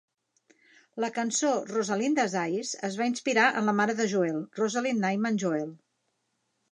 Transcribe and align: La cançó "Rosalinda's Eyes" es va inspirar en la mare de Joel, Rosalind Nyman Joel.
La 1.03 1.09
cançó 1.17 1.49
"Rosalinda's 1.71 2.33
Eyes" 2.43 2.71
es 2.89 2.97
va 3.01 3.07
inspirar 3.11 3.45
en 3.61 3.69
la 3.71 3.75
mare 3.81 3.95
de 3.99 4.07
Joel, 4.15 4.39
Rosalind 4.61 5.05
Nyman 5.05 5.37
Joel. 5.45 5.69